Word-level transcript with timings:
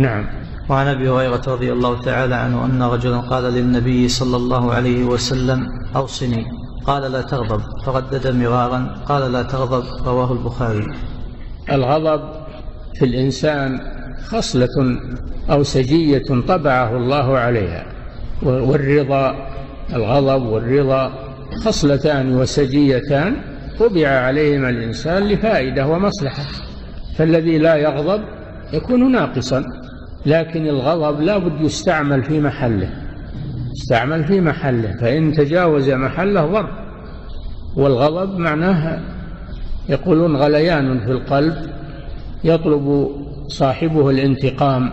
نعم. 0.00 0.26
وعن 0.68 0.86
أبي 0.86 1.08
هريرة 1.08 1.42
رضي 1.46 1.72
الله 1.72 2.02
تعالى 2.02 2.34
عنه 2.34 2.64
أن 2.64 2.82
رجلا 2.82 3.18
قال 3.18 3.44
للنبي 3.44 4.08
صلى 4.08 4.36
الله 4.36 4.72
عليه 4.74 5.04
وسلم 5.04 5.68
أوصني. 5.96 6.44
قال 6.86 7.12
لا 7.12 7.22
تغضب 7.22 7.62
فردد 7.86 8.26
مرارا. 8.26 8.94
قال 9.06 9.32
لا 9.32 9.42
تغضب 9.42 9.84
رواه 10.06 10.32
البخاري. 10.32 10.86
الغضب 11.72 12.20
في 12.94 13.04
الإنسان 13.04 13.80
خصلة 14.24 15.00
أو 15.50 15.62
سجية 15.62 16.24
طبعه 16.48 16.96
الله 16.96 17.38
عليها. 17.38 17.86
والرضا 18.42 19.48
الغضب 19.92 20.42
والرضا 20.46 21.12
خصلتان 21.64 22.36
وسجيتان 22.36 23.36
طبع 23.78 24.08
عليهما 24.08 24.68
الإنسان 24.70 25.28
لفائدة 25.28 25.86
ومصلحة. 25.86 26.44
فالذي 27.16 27.58
لا 27.58 27.76
يغضب 27.76 28.22
يكون 28.72 29.12
ناقصا. 29.12 29.79
لكن 30.26 30.66
الغضب 30.66 31.20
لا 31.20 31.38
بد 31.38 31.60
يستعمل 31.60 32.22
في 32.22 32.40
محله. 32.40 32.90
يستعمل 33.72 34.24
في 34.24 34.40
محله 34.40 34.96
فإن 35.00 35.32
تجاوز 35.32 35.90
محله 35.90 36.46
ضر. 36.46 36.70
والغضب 37.76 38.38
معناه 38.38 39.00
يقولون 39.88 40.36
غليان 40.36 41.00
في 41.00 41.12
القلب 41.12 41.54
يطلب 42.44 43.10
صاحبه 43.48 44.10
الانتقام 44.10 44.92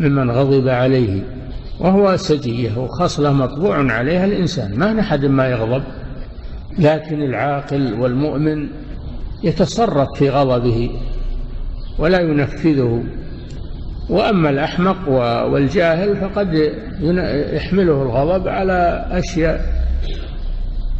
ممن 0.00 0.30
غضب 0.30 0.68
عليه. 0.68 1.22
وهو 1.80 2.16
سجية 2.16 2.78
وخصلة 2.78 3.32
مطبوع 3.32 3.92
عليها 3.92 4.24
الإنسان. 4.24 4.78
ما 4.78 4.92
نحد 4.92 5.24
ما 5.26 5.48
يغضب. 5.48 5.82
لكن 6.78 7.22
العاقل 7.22 8.00
والمؤمن 8.00 8.68
يتصرف 9.42 10.08
في 10.16 10.30
غضبه 10.30 10.90
ولا 11.98 12.20
ينفذه. 12.20 13.02
وأما 14.10 14.50
الأحمق 14.50 15.08
والجاهل 15.48 16.16
فقد 16.16 16.54
يحمله 17.52 18.02
الغضب 18.02 18.48
على 18.48 19.06
أشياء 19.10 19.60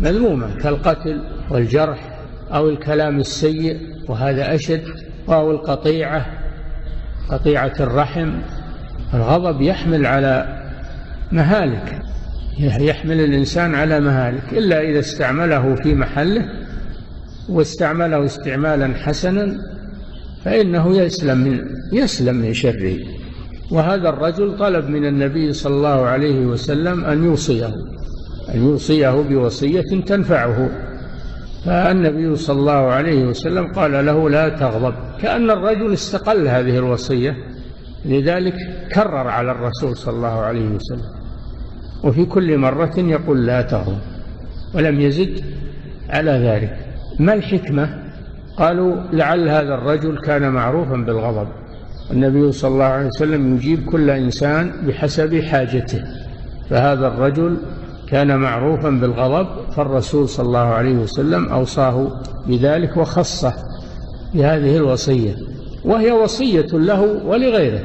مذمومة 0.00 0.56
كالقتل 0.56 1.20
والجرح 1.50 2.18
أو 2.52 2.68
الكلام 2.68 3.18
السيء 3.18 3.78
وهذا 4.08 4.54
أشد 4.54 4.84
أو 5.28 5.50
القطيعة 5.50 6.26
قطيعة 7.28 7.72
الرحم. 7.80 8.30
الغضب 9.14 9.60
يحمل 9.60 10.06
على 10.06 10.60
مهالك 11.32 12.02
يحمل 12.58 13.20
الإنسان 13.20 13.74
على 13.74 14.00
مهالك 14.00 14.52
إلا 14.52 14.80
إذا 14.80 14.98
استعمله 14.98 15.74
في 15.74 15.94
محله 15.94 16.44
واستعمله 17.48 18.24
استعمالا 18.24 18.94
حسنا 18.94 19.56
فإنه 20.44 20.96
يسلم 20.96 21.38
من 21.38 21.60
يسلم 21.92 22.36
من 22.36 22.54
شره. 22.54 22.96
وهذا 23.70 24.08
الرجل 24.08 24.58
طلب 24.58 24.88
من 24.88 25.06
النبي 25.06 25.52
صلى 25.52 25.74
الله 25.74 26.06
عليه 26.06 26.46
وسلم 26.46 27.04
أن 27.04 27.24
يوصيه 27.24 27.74
أن 28.54 28.66
يوصيه 28.66 29.10
بوصية 29.10 30.04
تنفعه. 30.06 30.70
فالنبي 31.64 32.36
صلى 32.36 32.60
الله 32.60 32.72
عليه 32.72 33.24
وسلم 33.24 33.72
قال 33.72 34.06
له 34.06 34.30
لا 34.30 34.48
تغضب. 34.48 34.94
كأن 35.22 35.50
الرجل 35.50 35.92
استقل 35.92 36.48
هذه 36.48 36.78
الوصية. 36.78 37.36
لذلك 38.04 38.54
كرر 38.94 39.28
على 39.28 39.52
الرسول 39.52 39.96
صلى 39.96 40.14
الله 40.14 40.40
عليه 40.40 40.68
وسلم. 40.68 41.10
وفي 42.04 42.24
كل 42.24 42.58
مرة 42.58 42.94
يقول 42.98 43.46
لا 43.46 43.62
تغضب. 43.62 43.98
ولم 44.74 45.00
يزد 45.00 45.44
على 46.08 46.30
ذلك. 46.30 46.76
ما 47.18 47.34
الحكمة؟ 47.34 48.09
قالوا 48.60 48.96
لعل 49.12 49.48
هذا 49.48 49.74
الرجل 49.74 50.18
كان 50.18 50.52
معروفا 50.52 50.96
بالغضب. 50.96 51.48
النبي 52.10 52.52
صلى 52.52 52.70
الله 52.70 52.84
عليه 52.84 53.06
وسلم 53.06 53.54
يجيب 53.54 53.84
كل 53.84 54.10
إنسان 54.10 54.72
بحسب 54.86 55.40
حاجته 55.40 56.04
فهذا 56.70 57.06
الرجل 57.06 57.56
كان 58.08 58.38
معروفا 58.38 58.90
بالغضب 58.90 59.46
فالرسول 59.76 60.28
صلى 60.28 60.46
الله 60.46 60.58
عليه 60.58 60.94
وسلم 60.94 61.48
أوصاه 61.48 62.20
بذلك 62.46 62.96
وخصه 62.96 63.54
بهذه 64.34 64.76
الوصية. 64.76 65.34
وهي 65.84 66.12
وصية 66.12 66.68
له 66.72 67.02
ولغيره 67.26 67.82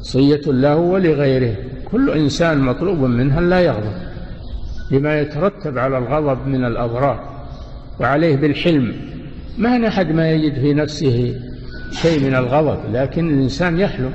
وصية 0.00 0.42
له 0.46 0.76
ولغيره. 0.76 1.54
كل 1.92 2.10
إنسان 2.10 2.58
مطلوب 2.58 2.98
منه 2.98 3.38
أن 3.38 3.50
لا 3.50 3.60
يغضب 3.60 3.92
لما 4.90 5.20
يترتب 5.20 5.78
على 5.78 5.98
الغضب 5.98 6.46
من 6.46 6.64
الأضرار 6.64 7.20
وعليه 8.00 8.36
بالحلم. 8.36 9.17
ما 9.58 9.78
نحد 9.78 10.12
ما 10.12 10.30
يجد 10.30 10.54
في 10.54 10.74
نفسه 10.74 11.34
شيء 11.92 12.26
من 12.26 12.34
الغضب 12.34 12.78
لكن 12.92 13.30
الإنسان 13.30 13.78
يحلم. 13.78 14.10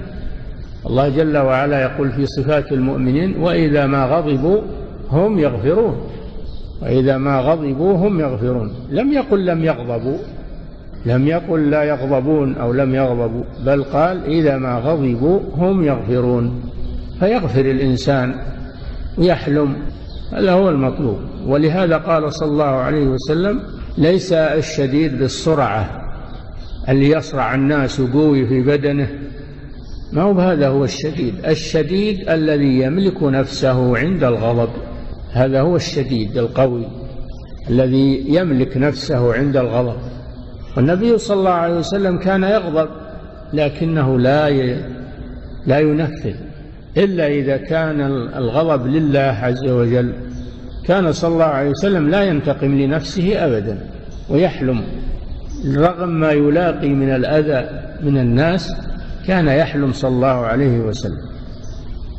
الله 0.85 1.09
جل 1.09 1.37
وعلا 1.37 1.81
يقول 1.81 2.11
في 2.11 2.25
صفات 2.25 2.71
المؤمنين 2.71 3.37
وإذا 3.37 3.85
ما 3.85 4.05
غضبوا 4.05 4.61
هم 5.09 5.39
يغفرون 5.39 5.95
وإذا 6.81 7.17
ما 7.17 7.39
غضبوا 7.39 7.97
هم 7.97 8.19
يغفرون. 8.19 8.73
لم 8.89 9.13
يقل 9.13 9.45
لم 9.45 9.63
يغضبوا 9.63 10.17
لم 11.05 11.27
يقل 11.27 11.69
لا 11.69 11.83
يغضبون 11.83 12.55
أو 12.55 12.73
لم 12.73 12.95
يغضبوا 12.95 13.43
بل 13.65 13.83
قال 13.83 14.25
إذا 14.25 14.57
ما 14.57 14.77
غضبوا 14.77 15.39
هم 15.57 15.83
يغفرون. 15.83 16.61
فيغفر 17.19 17.71
الإنسان 17.71 18.35
ويحلم 19.17 19.75
هذا 20.33 20.51
هو 20.51 20.69
المطلوب. 20.69 21.17
ولهذا 21.47 21.97
قال 21.97 22.33
صلى 22.33 22.49
الله 22.49 22.65
عليه 22.65 23.07
وسلم 23.07 23.59
ليس 23.97 24.33
الشديد 24.33 25.19
بالسرعة 25.19 26.03
اللي 26.89 27.09
يصرع 27.09 27.55
الناس 27.55 27.99
وقوي 27.99 28.47
في 28.47 28.61
بدنه. 28.61 29.07
ما 30.11 30.21
هو 30.21 30.39
هذا 30.39 30.67
هو 30.67 30.83
الشديد. 30.83 31.45
الشديد 31.45 32.29
الذي 32.29 32.79
يملك 32.79 33.23
نفسه 33.23 33.97
عند 33.97 34.23
الغضب. 34.23 34.69
هذا 35.31 35.61
هو 35.61 35.75
الشديد 35.75 36.37
القوي 36.37 36.87
الذي 37.69 38.25
يملك 38.27 38.77
نفسه 38.77 39.33
عند 39.33 39.57
الغضب. 39.57 39.97
والنبي 40.77 41.17
صلى 41.17 41.37
الله 41.37 41.51
عليه 41.51 41.77
وسلم 41.77 42.17
كان 42.17 42.43
يغضب 42.43 42.89
لكنه 43.53 44.19
لا 44.19 44.49
لا 45.65 45.79
ينفذ 45.79 46.35
إلا 46.97 47.27
إذا 47.27 47.57
كان 47.57 48.01
الغضب 48.37 48.87
لله 48.87 49.37
عز 49.41 49.67
وجل. 49.67 50.13
كان 50.85 51.11
صلى 51.11 51.33
الله 51.33 51.45
عليه 51.45 51.69
وسلم 51.69 52.09
لا 52.09 52.23
ينتقم 52.23 52.75
لنفسه 52.75 53.45
أبدا 53.45 53.77
ويحلم. 54.29 54.83
رغم 55.75 56.09
ما 56.09 56.31
يلاقي 56.31 56.89
من 56.89 57.09
الأذى 57.09 57.69
من 58.03 58.17
الناس 58.17 58.75
كان 59.27 59.47
يحلم 59.47 59.93
صلى 59.93 60.09
الله 60.09 60.27
عليه 60.27 60.79
وسلم. 60.79 61.21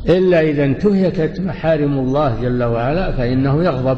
إلا 0.09 0.41
إذا 0.41 0.65
انتهكت 0.65 1.39
محارم 1.39 1.99
الله 1.99 2.41
جل 2.41 2.63
وعلا 2.63 3.11
فإنه 3.11 3.63
يغضب 3.63 3.97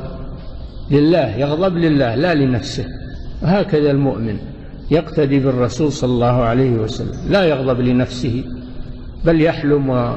لله 0.91 1.37
يغضب 1.37 1.77
لله 1.77 2.15
لا 2.15 2.33
لنفسه. 2.33 2.85
وهكذا 3.43 3.91
المؤمن 3.91 4.37
يقتدي 4.91 5.39
بالرسول 5.39 5.91
صلى 5.91 6.09
الله 6.09 6.43
عليه 6.43 6.71
وسلم. 6.71 7.15
لا 7.29 7.43
يغضب 7.43 7.79
لنفسه 7.79 8.43
بل 9.25 9.41
يحلم 9.41 10.15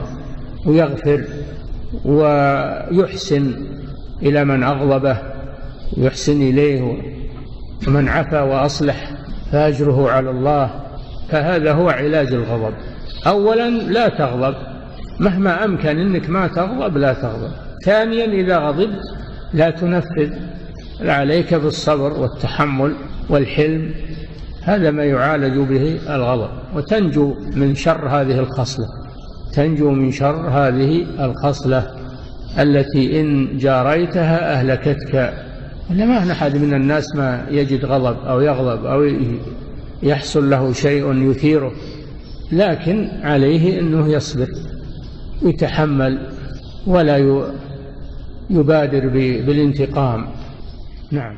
ويغفر 0.67 1.25
ويحسن. 2.05 3.53
إلى 4.23 4.45
من 4.45 4.63
أغضبه 4.63 5.17
يحسن 5.97 6.43
إليه 6.43 7.03
ومن 7.89 8.09
عفا 8.09 8.43
وأصلح 8.43 9.11
فأجره 9.53 10.11
على 10.11 10.31
الله. 10.31 10.71
فهذا 11.29 11.73
هو 11.73 11.89
علاج 11.89 12.33
الغضب. 12.33 12.75
أولا 13.27 13.71
لا 13.71 14.09
تغضب. 14.09 14.55
مهما 15.21 15.65
أمكن 15.65 15.99
أنك 15.99 16.31
ما 16.31 16.47
تغضب 16.47 16.97
لا 16.97 17.13
تغضب. 17.13 17.51
ثانيا 17.85 18.25
إذا 18.25 18.59
غضبت 18.59 19.01
لا 19.55 19.71
تنفذ. 19.71 20.33
عليك 21.01 21.55
بالصبر 21.55 22.13
والتحمل 22.13 22.95
والحلم. 23.29 23.91
هذا 24.63 24.91
ما 24.91 25.05
يعالج 25.05 25.59
به 25.59 25.99
الغضب. 26.15 26.51
وتنجو 26.75 27.35
من 27.57 27.75
شر 27.75 28.09
هذه 28.09 28.39
الخصلة. 28.39 28.87
تنجو 29.53 29.91
من 29.91 30.13
شر 30.13 30.49
هذه 30.49 31.07
الخصلة. 31.21 32.00
التي 32.59 33.21
إن 33.21 33.59
جاريتها 33.59 34.53
أهلكتك. 34.53 35.35
ولا 35.91 36.07
ما 36.07 36.33
أحد 36.33 36.57
من 36.57 36.75
الناس 36.75 37.17
ما 37.17 37.47
يجد 37.51 37.85
غضب 37.85 38.19
أو 38.27 38.41
يغضب 38.41 38.87
أو 38.87 39.05
يحصل 40.03 40.51
له 40.51 40.73
شيء 40.73 41.31
يثيره. 41.31 41.73
لكن 42.53 43.09
عليه 43.23 43.81
أنه 43.81 44.09
يصبر 44.09 44.49
يتحمل 45.43 46.31
ولا 46.87 47.17
يبادر 48.51 49.09
بالانتقام. 49.47 50.27
نعم. 51.11 51.37